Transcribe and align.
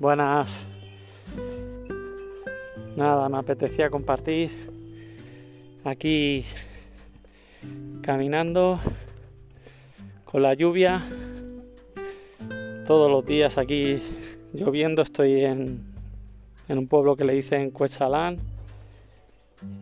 Buenas. 0.00 0.64
Nada, 2.94 3.28
me 3.28 3.38
apetecía 3.38 3.90
compartir 3.90 4.48
aquí 5.82 6.44
caminando 8.00 8.78
con 10.24 10.42
la 10.42 10.54
lluvia. 10.54 11.02
Todos 12.86 13.10
los 13.10 13.24
días 13.24 13.58
aquí 13.58 14.00
lloviendo. 14.54 15.02
Estoy 15.02 15.44
en, 15.44 15.82
un 16.68 16.86
pueblo 16.86 17.16
que 17.16 17.24
le 17.24 17.32
dicen 17.32 17.72
Cuechalán. 17.72 18.38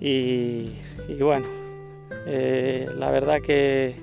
Y, 0.00 0.72
bueno, 1.20 1.46
eh, 2.26 2.88
la 2.96 3.10
verdad 3.10 3.42
que 3.42 3.96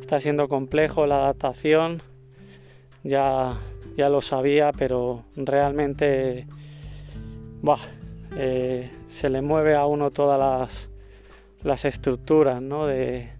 está 0.00 0.18
siendo 0.18 0.48
complejo 0.48 1.06
la 1.06 1.16
adaptación. 1.16 2.00
Ya 3.04 3.60
ya 3.96 4.08
lo 4.08 4.20
sabía, 4.20 4.72
pero 4.72 5.24
realmente 5.36 6.46
eh, 8.36 8.90
se 9.08 9.28
le 9.28 9.42
mueve 9.42 9.74
a 9.74 9.86
uno 9.86 10.10
todas 10.10 10.38
las, 10.38 10.90
las 11.62 11.84
estructuras 11.84 12.62
¿no? 12.62 12.86
de, 12.86 13.30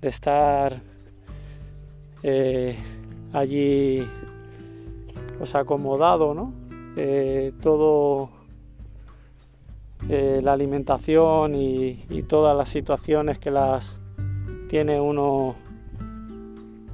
estar 0.00 0.80
eh, 2.22 2.76
allí 3.32 4.06
pues 5.38 5.54
acomodado, 5.54 6.34
¿no? 6.34 6.52
Eh, 6.96 7.52
todo 7.60 8.30
la 10.08 10.52
alimentación 10.52 11.54
y 11.56 12.22
todas 12.28 12.56
las 12.56 12.68
situaciones 12.68 13.38
que 13.38 13.50
las 13.50 13.98
tiene 14.70 15.00
uno 15.00 15.54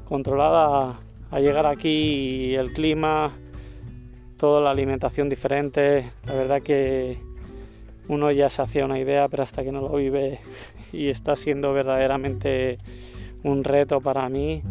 controlada 0.08 0.98
a 1.34 1.40
llegar 1.40 1.66
aquí 1.66 1.88
y 1.88 2.54
el 2.54 2.72
clima, 2.72 3.32
toda 4.36 4.60
la 4.60 4.70
alimentación 4.70 5.28
diferente, 5.28 6.08
la 6.26 6.34
verdad 6.34 6.62
que 6.62 7.18
uno 8.06 8.30
ya 8.30 8.48
se 8.48 8.62
hacía 8.62 8.84
una 8.84 9.00
idea, 9.00 9.28
pero 9.28 9.42
hasta 9.42 9.64
que 9.64 9.72
no 9.72 9.80
lo 9.80 9.96
vive 9.96 10.38
y 10.92 11.08
está 11.08 11.34
siendo 11.34 11.72
verdaderamente 11.72 12.78
un 13.42 13.64
reto 13.64 14.00
para 14.00 14.28
mí, 14.28 14.62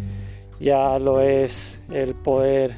ya 0.61 0.97
lo 0.99 1.19
es 1.19 1.83
el 1.91 2.15
poder 2.15 2.77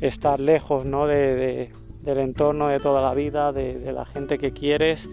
estar 0.00 0.40
lejos 0.40 0.86
¿no? 0.86 1.06
de, 1.06 1.72
del 2.00 2.18
entorno 2.18 2.68
de 2.68 2.80
toda 2.80 3.02
la 3.02 3.12
vida, 3.12 3.52
de, 3.52 3.92
la 3.92 4.06
gente 4.06 4.38
que 4.38 4.54
quieres 4.54 5.10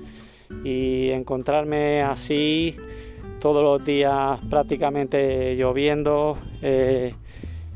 y 0.63 1.09
encontrarme 1.09 2.03
así 2.03 2.77
todos 3.41 3.61
los 3.61 3.85
días 3.85 4.39
prácticamente 4.49 5.57
lloviendo. 5.57 6.37
Eh, 6.61 7.15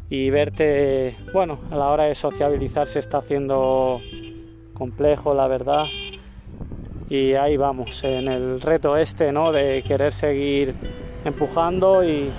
y 0.10 0.30
verte, 0.30 1.18
bueno, 1.34 1.60
a 1.72 1.76
la 1.76 1.90
hora 1.90 2.04
de 2.04 2.16
sociabilizar 2.16 2.88
se 2.88 3.00
está 3.00 3.18
haciendo 3.18 4.02
complejo, 4.74 5.34
la 5.34 5.48
verdad. 5.48 5.86
Y 7.10 7.34
ahí 7.34 7.58
vamos, 7.58 8.04
en 8.04 8.28
el 8.28 8.62
reto 8.62 8.98
este, 8.98 9.32
¿no? 9.32 9.52
De 9.52 9.84
querer 9.88 10.12
seguir 10.12 10.76
empujando 11.24 12.04
y, 12.04 12.30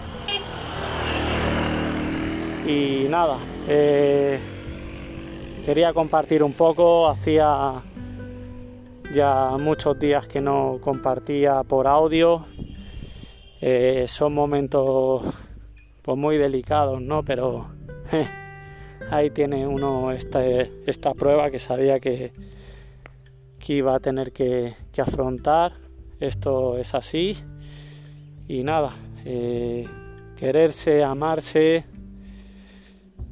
y 2.67 3.07
nada, 3.09 3.39
eh, 3.69 4.39
quería 5.65 5.93
compartir 5.93 6.43
un 6.43 6.53
poco, 6.53 7.09
hacía 7.09 7.83
ya 9.13 9.57
muchos 9.59 9.99
días 9.99 10.27
que 10.27 10.41
no 10.41 10.79
compartía 10.81 11.63
por 11.63 11.87
audio, 11.87 12.47
eh, 13.61 14.07
son 14.09 14.35
momentos 14.35 15.23
pues 16.07 16.17
muy 16.17 16.39
delicados, 16.39 17.03
¿no? 17.03 17.25
Pero 17.25 17.67
ahí 19.11 19.29
tiene 19.31 19.67
uno 19.67 20.13
esta, 20.13 21.15
prueba 21.15 21.51
que 21.51 21.59
sabía 21.59 21.99
que, 21.99 22.33
iba 23.67 23.97
a 23.97 23.99
tener 23.99 24.33
que, 24.33 24.75
afrontar. 24.97 25.73
Esto 26.21 26.79
es 26.79 26.95
así. 26.95 27.37
Y 28.47 28.63
nada, 28.63 28.95
eh, 29.25 29.89
quererse, 30.37 31.03
amarse 31.03 31.85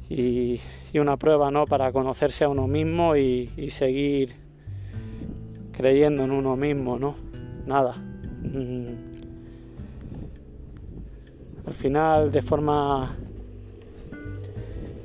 y, 0.09 0.59
una 0.95 1.17
prueba, 1.17 1.51
¿no? 1.51 1.65
Para 1.65 1.91
conocerse 1.91 2.43
a 2.43 2.49
uno 2.49 2.67
mismo 2.67 3.15
y, 3.17 3.51
y 3.57 3.69
seguir 3.69 4.33
creyendo 5.73 6.23
en 6.23 6.31
uno 6.31 6.55
mismo, 6.55 6.99
¿no? 6.99 7.15
Nada. 7.65 7.93
Mm, 7.93 9.14
al 11.67 11.73
final 11.73 12.31
de 12.31 12.41
forma 12.41 13.15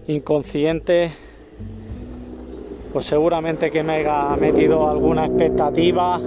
inconsciente 0.07 1.11
pues 2.93 3.05
seguramente 3.05 3.71
que 3.71 3.83
me 3.83 3.95
haya 3.95 4.37
metido 4.37 4.89
alguna 4.91 5.27
expectativa 5.27 6.21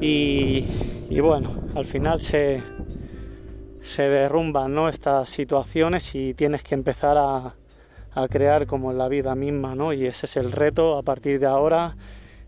y, 0.00 0.64
bueno 1.20 1.50
al 1.74 1.84
final 1.84 2.20
se, 2.20 2.62
se 3.80 4.02
derrumban 4.02 4.74
¿no? 4.74 4.88
estas 4.88 5.28
situaciones 5.28 6.14
y 6.14 6.34
tienes 6.34 6.62
que 6.62 6.74
empezar 6.74 7.16
a, 7.18 7.54
crear 8.28 8.66
como 8.66 8.90
en 8.90 8.98
la 8.98 9.06
vida 9.06 9.36
misma 9.36 9.76
¿no? 9.76 9.92
y 9.92 10.04
ese 10.04 10.26
es 10.26 10.36
el 10.36 10.50
reto 10.50 10.98
a 10.98 11.02
partir 11.02 11.38
de 11.38 11.46
ahora 11.46 11.94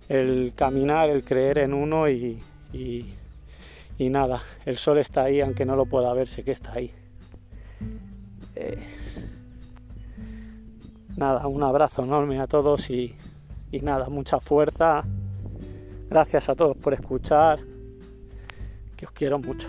el 0.09 0.53
caminar 0.57 1.11
el 1.11 1.23
creer 1.23 1.59
en 1.59 1.75
uno 1.75 2.09
y 2.09 2.43
y 4.01 4.09
nada, 4.09 4.43
el 4.65 4.79
sol 4.79 4.97
está 4.97 5.25
ahí, 5.25 5.43
aunque 5.43 5.67
no 5.67 5.77
lo 5.77 5.85
pueda 5.85 6.15
ver, 6.15 6.27
sé 6.27 6.43
que 6.43 6.53
está 6.53 6.73
ahí. 6.73 6.91
Eh, 8.55 8.83
nada, 11.19 11.47
un 11.47 11.63
abrazo 11.63 12.03
enorme 12.03 12.41
a 12.41 12.47
todos 12.47 12.89
y, 12.89 13.15
y 13.71 13.81
nada, 13.81 14.09
mucha 14.09 14.41
fuerza. 14.41 15.03
Gracias 16.09 16.49
a 16.49 16.55
todos 16.55 16.79
por 16.79 16.95
escuchar, 16.95 17.59
que 18.97 19.05
os 19.05 19.13
quiero 19.13 19.39
mucho. 19.39 19.69